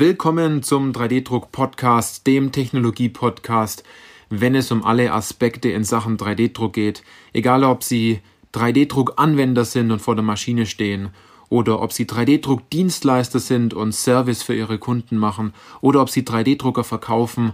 [0.00, 3.84] Willkommen zum 3D-Druck-Podcast, dem Technologie-Podcast,
[4.30, 7.02] wenn es um alle Aspekte in Sachen 3D-Druck geht.
[7.34, 8.20] Egal, ob Sie
[8.54, 11.10] 3D-Druck-Anwender sind und vor der Maschine stehen
[11.50, 16.82] oder ob Sie 3D-Druck-Dienstleister sind und Service für Ihre Kunden machen oder ob Sie 3D-Drucker
[16.82, 17.52] verkaufen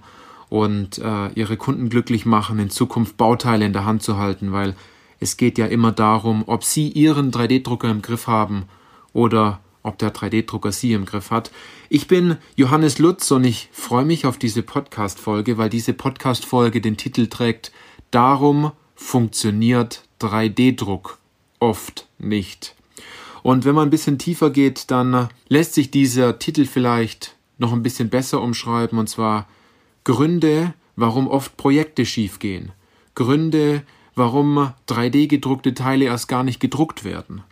[0.49, 4.77] und äh, Ihre Kunden glücklich machen, in Zukunft Bauteile in der Hand zu halten, weil
[5.19, 8.67] es geht ja immer darum, ob Sie Ihren 3D-Drucker im Griff haben
[9.13, 11.51] oder ob der 3D-Drucker Sie im Griff hat.
[11.89, 16.97] Ich bin Johannes Lutz und ich freue mich auf diese Podcast-Folge, weil diese Podcast-Folge den
[16.97, 17.73] Titel trägt
[18.11, 21.19] Darum funktioniert 3D-Druck
[21.61, 22.75] oft nicht.
[23.43, 27.83] Und wenn man ein bisschen tiefer geht, dann lässt sich dieser Titel vielleicht noch ein
[27.83, 29.47] bisschen besser umschreiben, und zwar
[30.05, 32.73] Gründe, warum oft Projekte schiefgehen.
[33.15, 33.83] Gründe,
[34.15, 37.45] warum 3D gedruckte Teile erst gar nicht gedruckt werden.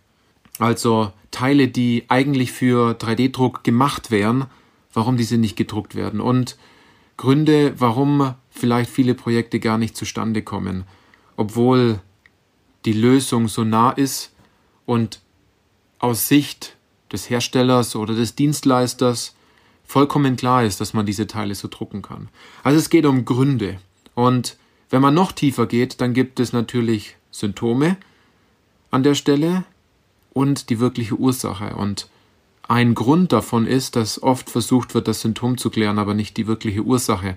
[0.59, 4.47] Also Teile, die eigentlich für 3D-Druck gemacht wären,
[4.93, 6.57] warum diese nicht gedruckt werden und
[7.17, 10.85] Gründe, warum vielleicht viele Projekte gar nicht zustande kommen,
[11.37, 12.01] obwohl
[12.85, 14.33] die Lösung so nah ist
[14.87, 15.21] und
[15.99, 16.77] aus Sicht
[17.13, 19.35] des Herstellers oder des Dienstleisters
[19.85, 22.29] vollkommen klar ist, dass man diese Teile so drucken kann.
[22.63, 23.79] Also es geht um Gründe.
[24.15, 24.57] Und
[24.91, 27.97] wenn man noch tiefer geht, dann gibt es natürlich Symptome
[28.91, 29.65] an der Stelle,
[30.35, 31.75] und die wirkliche Ursache.
[31.75, 32.11] Und
[32.69, 36.47] ein Grund davon ist, dass oft versucht wird, das Symptom zu klären, aber nicht die
[36.47, 37.37] wirkliche Ursache.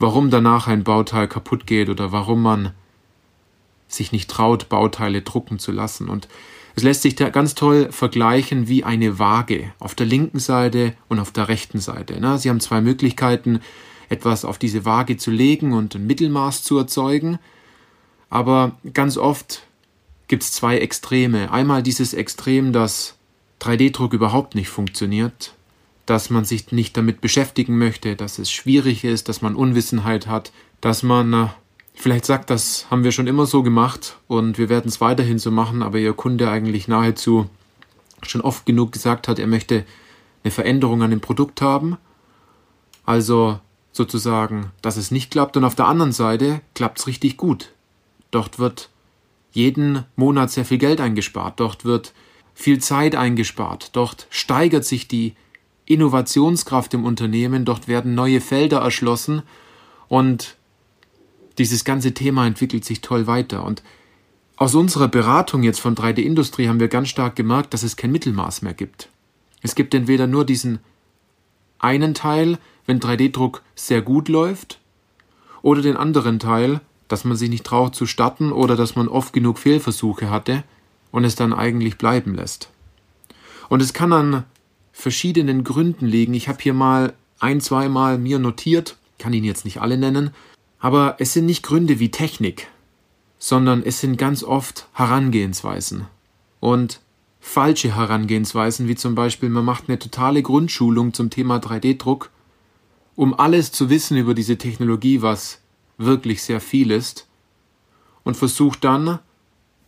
[0.00, 2.72] Warum danach ein Bauteil kaputt geht oder warum man
[3.86, 6.08] sich nicht traut, Bauteile drucken zu lassen.
[6.08, 6.28] Und
[6.74, 11.20] es lässt sich da ganz toll vergleichen wie eine Waage auf der linken Seite und
[11.20, 12.14] auf der rechten Seite.
[12.38, 13.60] Sie haben zwei Möglichkeiten,
[14.08, 17.38] etwas auf diese Waage zu legen und ein Mittelmaß zu erzeugen.
[18.30, 19.62] Aber ganz oft
[20.28, 21.50] gibt es zwei Extreme.
[21.52, 23.16] Einmal dieses Extrem, dass
[23.60, 25.54] 3D-Druck überhaupt nicht funktioniert,
[26.06, 30.52] dass man sich nicht damit beschäftigen möchte, dass es schwierig ist, dass man Unwissenheit hat,
[30.80, 31.46] dass man äh,
[31.94, 35.50] vielleicht sagt, das haben wir schon immer so gemacht und wir werden es weiterhin so
[35.50, 37.48] machen, aber Ihr Kunde eigentlich nahezu
[38.22, 39.84] schon oft genug gesagt hat, er möchte
[40.42, 41.96] eine Veränderung an dem Produkt haben.
[43.06, 43.58] Also
[43.92, 47.72] sozusagen, dass es nicht klappt und auf der anderen Seite klappt es richtig gut.
[48.30, 48.90] Dort wird
[49.54, 52.12] jeden Monat sehr viel Geld eingespart, dort wird
[52.54, 55.34] viel Zeit eingespart, dort steigert sich die
[55.86, 59.42] Innovationskraft im Unternehmen, dort werden neue Felder erschlossen
[60.08, 60.56] und
[61.58, 63.64] dieses ganze Thema entwickelt sich toll weiter.
[63.64, 63.82] Und
[64.56, 68.62] aus unserer Beratung jetzt von 3D-Industrie haben wir ganz stark gemerkt, dass es kein Mittelmaß
[68.62, 69.08] mehr gibt.
[69.62, 70.80] Es gibt entweder nur diesen
[71.78, 74.80] einen Teil, wenn 3D-Druck sehr gut läuft,
[75.62, 79.32] oder den anderen Teil, dass man sich nicht traut zu starten oder dass man oft
[79.32, 80.64] genug Fehlversuche hatte
[81.10, 82.70] und es dann eigentlich bleiben lässt.
[83.68, 84.44] Und es kann an
[84.92, 86.34] verschiedenen Gründen liegen.
[86.34, 90.30] Ich habe hier mal ein, zweimal mir notiert, kann ihn jetzt nicht alle nennen,
[90.78, 92.68] aber es sind nicht Gründe wie Technik,
[93.38, 96.06] sondern es sind ganz oft Herangehensweisen.
[96.60, 97.00] Und
[97.40, 102.30] falsche Herangehensweisen, wie zum Beispiel, man macht eine totale Grundschulung zum Thema 3D-Druck,
[103.16, 105.60] um alles zu wissen über diese Technologie, was
[105.98, 107.28] wirklich sehr viel ist
[108.22, 109.18] und versucht dann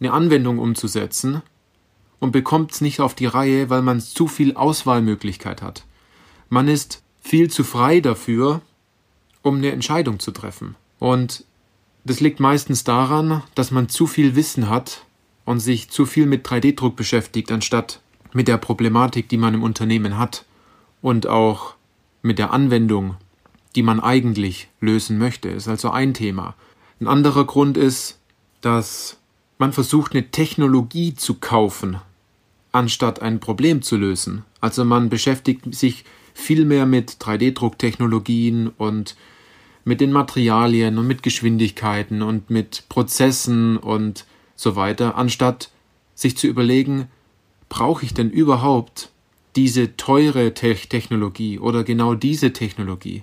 [0.00, 1.42] eine Anwendung umzusetzen
[2.18, 5.84] und bekommt es nicht auf die Reihe, weil man zu viel Auswahlmöglichkeit hat.
[6.48, 8.62] Man ist viel zu frei dafür,
[9.42, 10.76] um eine Entscheidung zu treffen.
[10.98, 11.44] Und
[12.04, 15.04] das liegt meistens daran, dass man zu viel Wissen hat
[15.44, 18.00] und sich zu viel mit 3D-Druck beschäftigt, anstatt
[18.32, 20.44] mit der Problematik, die man im Unternehmen hat
[21.02, 21.74] und auch
[22.22, 23.16] mit der Anwendung,
[23.76, 25.50] die man eigentlich lösen möchte.
[25.50, 26.54] Ist also ein Thema.
[27.00, 28.18] Ein anderer Grund ist,
[28.62, 29.18] dass
[29.58, 31.98] man versucht, eine Technologie zu kaufen,
[32.72, 34.44] anstatt ein Problem zu lösen.
[34.60, 36.04] Also man beschäftigt sich
[36.34, 39.16] viel mehr mit 3D-Drucktechnologien und
[39.84, 45.70] mit den Materialien und mit Geschwindigkeiten und mit Prozessen und so weiter, anstatt
[46.14, 47.08] sich zu überlegen,
[47.68, 49.10] brauche ich denn überhaupt
[49.54, 53.22] diese teure Technologie oder genau diese Technologie?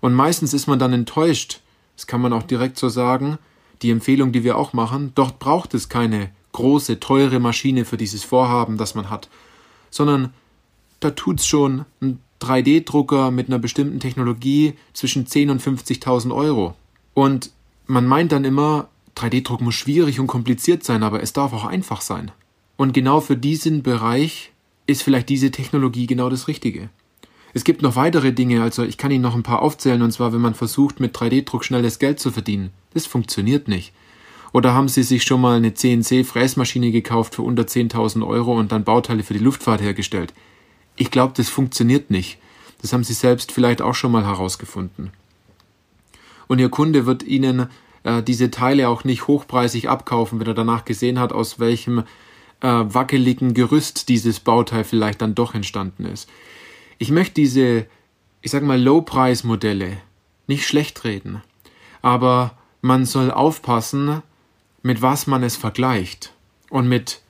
[0.00, 1.60] Und meistens ist man dann enttäuscht.
[1.96, 3.38] Das kann man auch direkt so sagen.
[3.82, 8.24] Die Empfehlung, die wir auch machen, dort braucht es keine große, teure Maschine für dieses
[8.24, 9.28] Vorhaben, das man hat,
[9.90, 10.32] sondern
[11.00, 16.74] da tut es schon ein 3D-Drucker mit einer bestimmten Technologie zwischen 10 und 50.000 Euro.
[17.12, 17.50] Und
[17.86, 22.00] man meint dann immer, 3D-Druck muss schwierig und kompliziert sein, aber es darf auch einfach
[22.00, 22.30] sein.
[22.76, 24.52] Und genau für diesen Bereich
[24.86, 26.90] ist vielleicht diese Technologie genau das Richtige.
[27.56, 30.34] Es gibt noch weitere Dinge, also ich kann Ihnen noch ein paar aufzählen, und zwar,
[30.34, 32.68] wenn man versucht, mit 3D-Druck schnelles Geld zu verdienen.
[32.92, 33.94] Das funktioniert nicht.
[34.52, 38.84] Oder haben Sie sich schon mal eine CNC-Fräsmaschine gekauft für unter 10.000 Euro und dann
[38.84, 40.34] Bauteile für die Luftfahrt hergestellt?
[40.96, 42.36] Ich glaube, das funktioniert nicht.
[42.82, 45.12] Das haben Sie selbst vielleicht auch schon mal herausgefunden.
[46.48, 47.68] Und Ihr Kunde wird Ihnen
[48.02, 52.04] äh, diese Teile auch nicht hochpreisig abkaufen, wenn er danach gesehen hat, aus welchem äh,
[52.66, 56.28] wackeligen Gerüst dieses Bauteil vielleicht dann doch entstanden ist.
[56.98, 57.86] Ich möchte diese,
[58.40, 59.98] ich sag mal, Low-Price-Modelle
[60.46, 61.42] nicht schlecht reden,
[62.02, 64.22] aber man soll aufpassen,
[64.82, 66.32] mit was man es vergleicht
[66.70, 67.20] und mit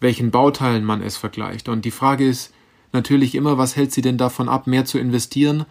[0.00, 1.68] welchen Bauteilen man es vergleicht.
[1.68, 2.52] Und die Frage ist
[2.92, 5.66] natürlich immer, was hält sie denn davon ab, mehr zu investieren,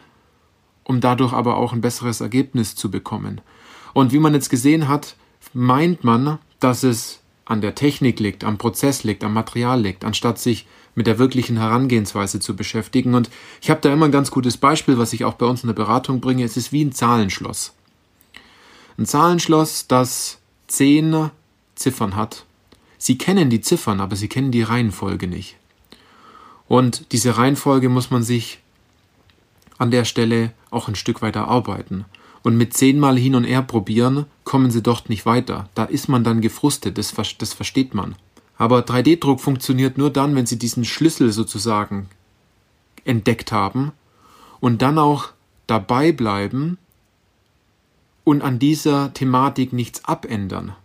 [0.83, 3.41] um dadurch aber auch ein besseres Ergebnis zu bekommen.
[3.93, 5.15] Und wie man jetzt gesehen hat,
[5.53, 10.39] meint man, dass es an der Technik liegt, am Prozess liegt, am Material liegt, anstatt
[10.39, 13.15] sich mit der wirklichen Herangehensweise zu beschäftigen.
[13.15, 13.29] Und
[13.61, 15.73] ich habe da immer ein ganz gutes Beispiel, was ich auch bei uns in der
[15.73, 16.43] Beratung bringe.
[16.43, 17.73] Es ist wie ein Zahlenschloss.
[18.97, 21.31] Ein Zahlenschloss, das zehn
[21.75, 22.45] Ziffern hat.
[22.97, 25.55] Sie kennen die Ziffern, aber sie kennen die Reihenfolge nicht.
[26.67, 28.59] Und diese Reihenfolge muss man sich
[29.77, 32.05] an der Stelle auch ein Stück weiter arbeiten.
[32.43, 35.69] Und mit zehnmal hin und her probieren, kommen sie dort nicht weiter.
[35.75, 38.15] Da ist man dann gefrustet, das, das versteht man.
[38.59, 42.09] Aber 3D-Druck funktioniert nur dann, wenn sie diesen Schlüssel sozusagen
[43.05, 43.93] entdeckt haben
[44.59, 45.29] und dann auch
[45.65, 46.77] dabei bleiben
[48.25, 50.75] und an dieser Thematik nichts abändern.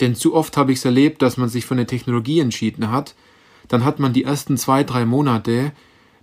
[0.00, 3.14] Denn zu oft habe ich es erlebt, dass man sich für eine Technologie entschieden hat,
[3.68, 5.72] dann hat man die ersten zwei, drei Monate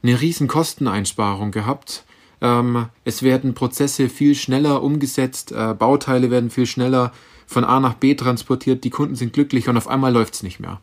[0.04, 2.06] eine riesen Kosteneinsparung gehabt.
[2.42, 7.12] Ähm, es werden Prozesse viel schneller umgesetzt, äh, Bauteile werden viel schneller
[7.50, 10.60] von A nach B transportiert, die Kunden sind glücklich und auf einmal läuft es nicht
[10.60, 10.80] mehr.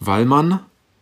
[0.00, 0.60] Weil man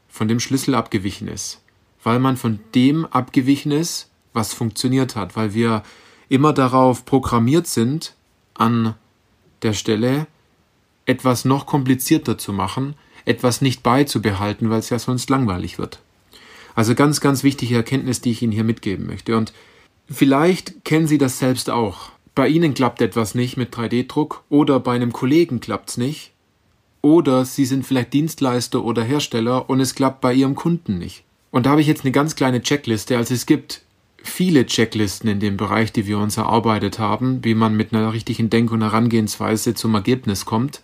[0.09, 1.61] von dem Schlüssel abgewichen ist.
[2.03, 5.37] Weil man von dem abgewichen ist, was funktioniert hat.
[5.37, 5.85] Weil wir
[6.29, 8.15] immer darauf programmiert sind,
[8.55, 8.97] an
[9.63, 10.27] der Stelle
[11.05, 16.01] etwas noch komplizierter zu machen, etwas nicht beizubehalten, weil es ja sonst langweilig wird.
[16.75, 19.37] Also ganz, ganz wichtige Erkenntnis, die ich Ihnen hier mitgeben möchte.
[19.37, 19.53] Und
[20.11, 22.11] vielleicht kennen Sie das selbst auch.
[22.37, 26.33] Bei Ihnen klappt etwas nicht mit 3D-Druck oder bei einem Kollegen klappt es nicht.
[27.01, 31.25] Oder Sie sind vielleicht Dienstleister oder Hersteller und es klappt bei Ihrem Kunden nicht.
[31.51, 33.17] Und da habe ich jetzt eine ganz kleine Checkliste.
[33.17, 33.81] Also es gibt
[34.23, 38.51] viele Checklisten in dem Bereich, die wir uns erarbeitet haben, wie man mit einer richtigen
[38.51, 40.83] Denk- und Herangehensweise zum Ergebnis kommt.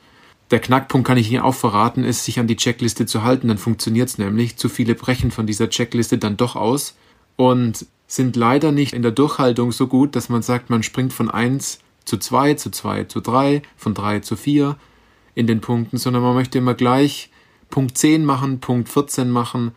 [0.53, 3.59] Der Knackpunkt kann ich Ihnen auch verraten, ist, sich an die Checkliste zu halten, dann
[3.59, 4.57] funktioniert es nämlich.
[4.57, 6.97] Zu viele brechen von dieser Checkliste dann doch aus
[7.37, 11.31] und sind leider nicht in der Durchhaltung so gut, dass man sagt, man springt von
[11.31, 14.77] 1 zu 2, zu 2 zu 3, von 3 zu 4
[15.35, 17.31] in den Punkten, sondern man möchte immer gleich
[17.71, 19.73] Punkt 10 machen, Punkt 14 machen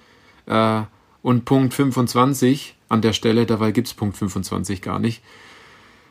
[0.47, 0.81] äh,
[1.21, 5.21] und Punkt 25 an der Stelle, dabei gibt es Punkt 25 gar nicht.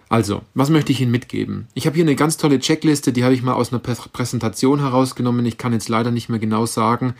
[0.09, 1.69] Also, was möchte ich Ihnen mitgeben?
[1.75, 5.45] Ich habe hier eine ganz tolle Checkliste, die habe ich mal aus einer Präsentation herausgenommen.
[5.45, 7.15] Ich kann jetzt leider nicht mehr genau sagen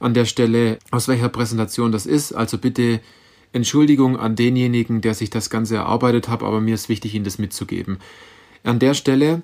[0.00, 2.32] an der Stelle, aus welcher Präsentation das ist.
[2.32, 3.00] Also bitte
[3.52, 7.38] Entschuldigung an denjenigen, der sich das Ganze erarbeitet hat, aber mir ist wichtig, Ihnen das
[7.38, 7.98] mitzugeben.
[8.64, 9.42] An der Stelle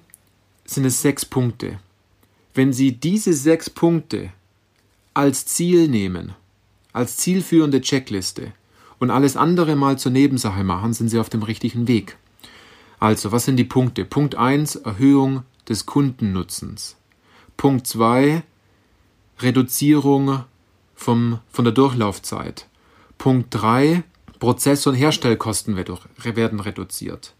[0.64, 1.78] sind es sechs Punkte.
[2.54, 4.30] Wenn Sie diese sechs Punkte
[5.14, 6.32] als Ziel nehmen,
[6.92, 8.52] als zielführende Checkliste,
[8.98, 12.16] und alles andere mal zur Nebensache machen, sind Sie auf dem richtigen Weg.
[12.98, 14.04] Also, was sind die Punkte?
[14.04, 16.96] Punkt 1, Erhöhung des Kundennutzens.
[17.56, 18.42] Punkt 2,
[19.40, 20.44] Reduzierung
[20.94, 22.66] vom, von der Durchlaufzeit.
[23.18, 24.02] Punkt 3,
[24.38, 27.34] Prozess- und Herstellkosten werden reduziert.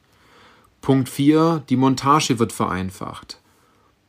[0.81, 3.41] Punkt 4, die Montage wird vereinfacht.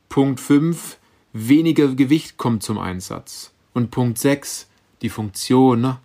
[0.08, 0.98] Punkt 5,
[1.32, 3.52] weniger Gewicht kommt zum Einsatz.
[3.72, 4.68] Und Punkt 6,
[5.02, 5.96] die Funktion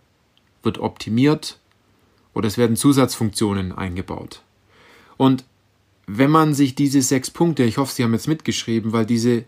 [0.63, 1.59] wird optimiert
[2.33, 4.41] oder es werden Zusatzfunktionen eingebaut.
[5.17, 5.45] Und
[6.07, 9.45] wenn man sich diese sechs Punkte, ich hoffe, Sie haben jetzt mitgeschrieben, weil diese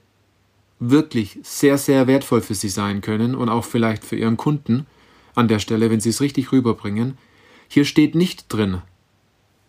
[0.79, 4.85] wirklich sehr, sehr wertvoll für Sie sein können und auch vielleicht für Ihren Kunden
[5.35, 7.17] an der Stelle, wenn Sie es richtig rüberbringen.
[7.67, 8.81] Hier steht nicht drin,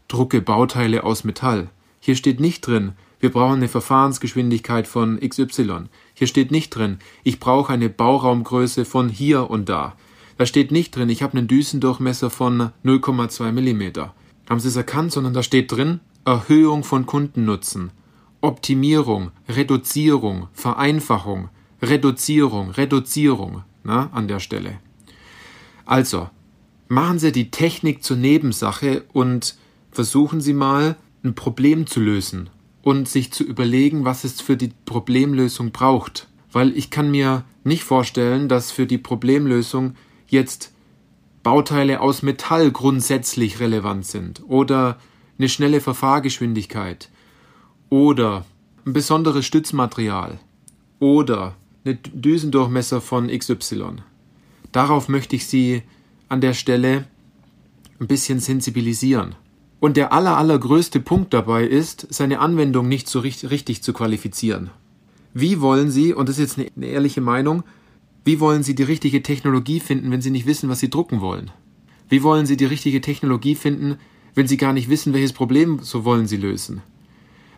[0.08, 1.70] drucke Bauteile aus Metall.
[2.00, 5.84] Hier steht nicht drin, wir brauchen eine Verfahrensgeschwindigkeit von XY.
[6.12, 9.96] Hier steht nicht drin, ich brauche eine Bauraumgröße von hier und da.
[10.36, 14.10] Da steht nicht drin, ich habe einen Düsendurchmesser von 0,2 mm.
[14.50, 17.92] Haben Sie es erkannt, sondern da steht drin, Erhöhung von Kundennutzen,
[18.40, 21.48] Optimierung, Reduzierung, Vereinfachung,
[21.80, 24.80] Reduzierung, Reduzierung na, an der Stelle.
[25.84, 26.28] Also,
[26.88, 29.56] machen Sie die Technik zur Nebensache und
[29.90, 32.50] versuchen Sie mal, ein Problem zu lösen
[32.82, 36.28] und sich zu überlegen, was es für die Problemlösung braucht.
[36.52, 39.94] Weil ich kann mir nicht vorstellen, dass für die Problemlösung
[40.28, 40.72] jetzt
[41.42, 44.98] Bauteile aus Metall grundsätzlich relevant sind oder
[45.38, 47.10] eine schnelle Verfahrgeschwindigkeit
[47.90, 48.44] oder
[48.86, 50.38] ein besonderes Stützmaterial
[51.00, 53.96] oder eine Düsendurchmesser von XY.
[54.74, 55.82] Darauf möchte ich Sie
[56.28, 57.04] an der Stelle
[58.00, 59.36] ein bisschen sensibilisieren.
[59.78, 64.70] Und der aller, allergrößte Punkt dabei ist, seine Anwendung nicht so richtig, richtig zu qualifizieren.
[65.32, 67.62] Wie wollen Sie, und das ist jetzt eine ehrliche Meinung,
[68.24, 71.52] wie wollen Sie die richtige Technologie finden, wenn Sie nicht wissen, was Sie drucken wollen?
[72.08, 73.98] Wie wollen Sie die richtige Technologie finden,
[74.34, 76.82] wenn Sie gar nicht wissen, welches Problem so wollen Sie lösen?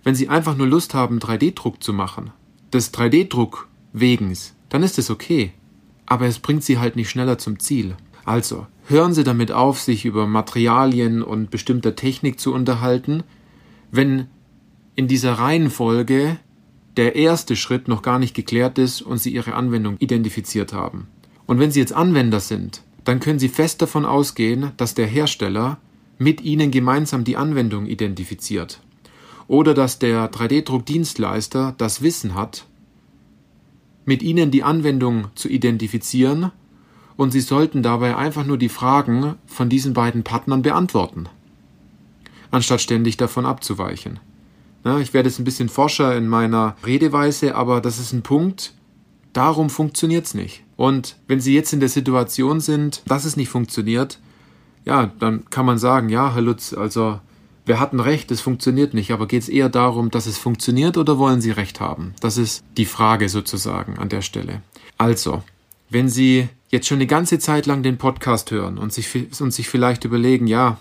[0.04, 2.30] Wenn Sie einfach nur Lust haben, 3D-Druck zu machen,
[2.74, 5.54] des 3D-Druck wegens, dann ist es okay.
[6.06, 7.96] Aber es bringt Sie halt nicht schneller zum Ziel.
[8.24, 13.22] Also, hören Sie damit auf, sich über Materialien und bestimmter Technik zu unterhalten,
[13.90, 14.28] wenn
[14.94, 16.38] in dieser Reihenfolge
[16.96, 21.08] der erste Schritt noch gar nicht geklärt ist und Sie Ihre Anwendung identifiziert haben.
[21.46, 25.78] Und wenn Sie jetzt Anwender sind, dann können Sie fest davon ausgehen, dass der Hersteller
[26.18, 28.80] mit Ihnen gemeinsam die Anwendung identifiziert.
[29.48, 32.66] Oder dass der 3D-Druckdienstleister das Wissen hat,
[34.06, 36.52] mit Ihnen die Anwendung zu identifizieren
[37.16, 41.28] und Sie sollten dabei einfach nur die Fragen von diesen beiden Partnern beantworten,
[42.50, 44.20] anstatt ständig davon abzuweichen.
[44.84, 48.72] Ja, ich werde jetzt ein bisschen forscher in meiner Redeweise, aber das ist ein Punkt,
[49.32, 50.62] darum funktioniert es nicht.
[50.76, 54.20] Und wenn Sie jetzt in der Situation sind, dass es nicht funktioniert,
[54.84, 57.18] ja, dann kann man sagen, ja, Herr Lutz, also
[57.66, 61.18] wir hatten recht, es funktioniert nicht, aber geht es eher darum, dass es funktioniert oder
[61.18, 62.14] wollen Sie recht haben?
[62.20, 64.62] Das ist die Frage sozusagen an der Stelle.
[64.96, 65.42] Also,
[65.90, 69.08] wenn Sie jetzt schon eine ganze Zeit lang den Podcast hören und sich,
[69.40, 70.78] und sich vielleicht überlegen, ja,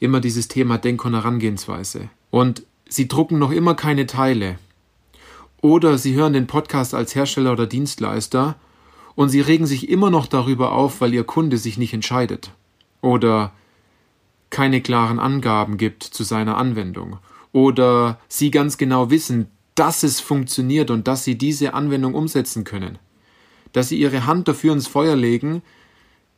[0.00, 4.58] immer dieses Thema Denk- und Herangehensweise und Sie drucken noch immer keine Teile.
[5.60, 8.56] Oder Sie hören den Podcast als Hersteller oder Dienstleister
[9.16, 12.52] und Sie regen sich immer noch darüber auf, weil Ihr Kunde sich nicht entscheidet.
[13.00, 13.52] Oder
[14.50, 17.18] keine klaren Angaben gibt zu seiner Anwendung.
[17.52, 22.98] Oder Sie ganz genau wissen, dass es funktioniert und dass Sie diese Anwendung umsetzen können.
[23.72, 25.62] Dass Sie Ihre Hand dafür ins Feuer legen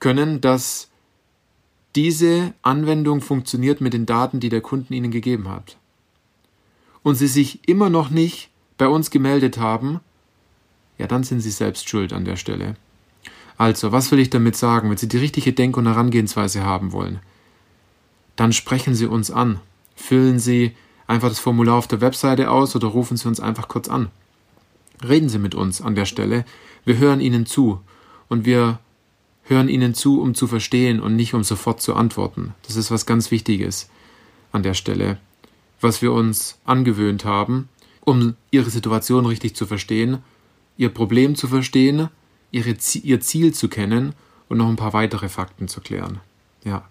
[0.00, 0.88] können, dass
[1.96, 5.76] diese Anwendung funktioniert mit den Daten, die der Kunden Ihnen gegeben hat
[7.02, 10.00] und sie sich immer noch nicht bei uns gemeldet haben,
[10.98, 12.76] ja, dann sind sie selbst schuld an der Stelle.
[13.56, 14.90] Also, was will ich damit sagen?
[14.90, 17.20] Wenn Sie die richtige Denk- und Herangehensweise haben wollen,
[18.38, 19.60] dann sprechen Sie uns an.
[19.94, 20.72] Füllen Sie
[21.06, 24.08] einfach das Formular auf der Webseite aus oder rufen Sie uns einfach kurz an.
[25.06, 26.44] Reden Sie mit uns an der Stelle.
[26.84, 27.80] Wir hören Ihnen zu
[28.28, 28.78] und wir
[29.42, 32.54] hören Ihnen zu, um zu verstehen und nicht um sofort zu antworten.
[32.66, 33.90] Das ist was ganz Wichtiges
[34.52, 35.18] an der Stelle
[35.80, 37.68] was wir uns angewöhnt haben,
[38.00, 40.18] um ihre Situation richtig zu verstehen,
[40.76, 42.08] ihr Problem zu verstehen,
[42.50, 44.14] ihre, ihr Ziel zu kennen
[44.48, 46.20] und noch ein paar weitere Fakten zu klären.
[46.64, 46.88] Ja.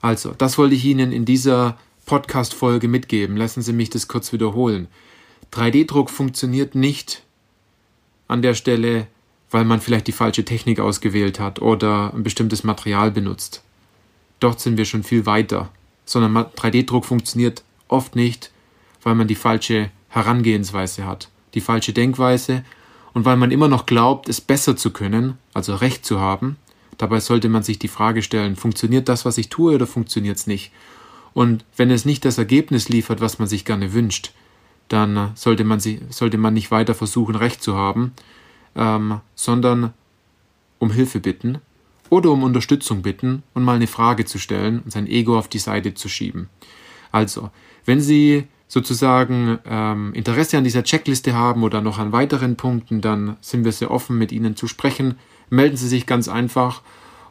[0.00, 3.36] Also, das wollte ich Ihnen in dieser Podcast-Folge mitgeben.
[3.36, 4.88] Lassen Sie mich das kurz wiederholen.
[5.52, 7.22] 3D-Druck funktioniert nicht
[8.28, 9.06] an der Stelle,
[9.50, 13.62] weil man vielleicht die falsche Technik ausgewählt hat oder ein bestimmtes Material benutzt.
[14.40, 15.70] Dort sind wir schon viel weiter.
[16.04, 18.50] Sondern 3D-Druck funktioniert oft nicht,
[19.02, 22.64] weil man die falsche Herangehensweise hat, die falsche Denkweise
[23.12, 26.56] und weil man immer noch glaubt, es besser zu können, also Recht zu haben.
[26.98, 30.46] Dabei sollte man sich die Frage stellen, funktioniert das, was ich tue, oder funktioniert es
[30.46, 30.72] nicht?
[31.32, 34.32] Und wenn es nicht das Ergebnis liefert, was man sich gerne wünscht,
[34.88, 38.12] dann sollte man, sie, sollte man nicht weiter versuchen, Recht zu haben,
[38.74, 39.92] ähm, sondern
[40.78, 41.58] um Hilfe bitten
[42.10, 45.58] oder um Unterstützung bitten und mal eine Frage zu stellen und sein Ego auf die
[45.58, 46.48] Seite zu schieben.
[47.12, 47.50] Also,
[47.84, 53.36] wenn Sie sozusagen ähm, Interesse an dieser Checkliste haben oder noch an weiteren Punkten, dann
[53.40, 55.16] sind wir sehr offen, mit Ihnen zu sprechen.
[55.50, 56.82] Melden Sie sich ganz einfach.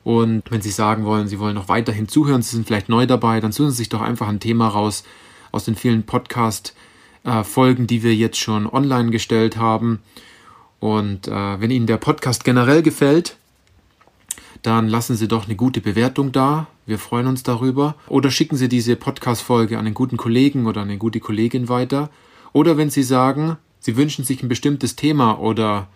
[0.04, 3.42] Und wenn Sie sagen wollen, Sie wollen noch weiterhin zuhören, Sie sind vielleicht neu dabei,
[3.42, 5.04] dann suchen Sie sich doch einfach ein Thema raus
[5.52, 10.00] aus den vielen Podcast-Folgen, die wir jetzt schon online gestellt haben.
[10.80, 13.36] Und äh, wenn Ihnen der Podcast generell gefällt,
[14.62, 16.68] dann lassen Sie doch eine gute Bewertung da.
[16.86, 17.96] Wir freuen uns darüber.
[18.08, 22.10] Oder schicken Sie diese Podcast-Folge an einen guten Kollegen oder eine gute Kollegin weiter.
[22.54, 25.88] Oder wenn Sie sagen, Sie wünschen sich ein bestimmtes Thema oder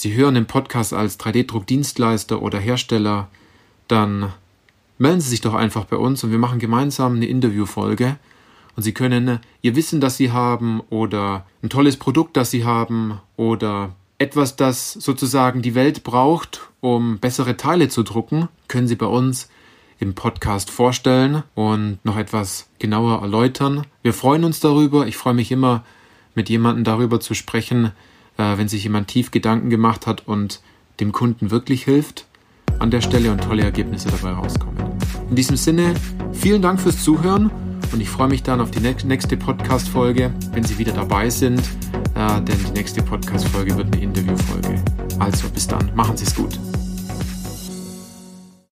[0.00, 3.26] Sie hören den Podcast als 3D-Druckdienstleister oder Hersteller,
[3.88, 4.32] dann
[4.96, 8.16] melden Sie sich doch einfach bei uns und wir machen gemeinsam eine Interviewfolge.
[8.76, 13.18] Und Sie können Ihr Wissen, das Sie haben, oder ein tolles Produkt, das Sie haben,
[13.36, 19.06] oder etwas, das sozusagen die Welt braucht, um bessere Teile zu drucken, können Sie bei
[19.06, 19.48] uns
[19.98, 23.84] im Podcast vorstellen und noch etwas genauer erläutern.
[24.02, 25.08] Wir freuen uns darüber.
[25.08, 25.84] Ich freue mich immer,
[26.36, 27.90] mit jemandem darüber zu sprechen, äh,
[28.42, 30.60] wenn sich jemand tief Gedanken gemacht hat und
[31.00, 32.26] dem Kunden wirklich hilft
[32.78, 34.78] an der Stelle und tolle Ergebnisse dabei rauskommen.
[35.30, 35.94] In diesem Sinne,
[36.32, 37.50] vielen Dank fürs Zuhören
[37.92, 41.60] und ich freue mich dann auf die nächste Podcast-Folge, wenn Sie wieder dabei sind,
[42.14, 44.82] äh, denn die nächste Podcast-Folge wird eine Interview-Folge.
[45.18, 46.58] Also bis dann, machen Sie es gut.